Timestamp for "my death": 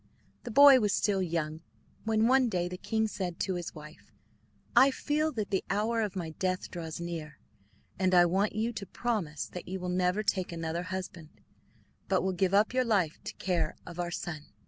6.15-6.71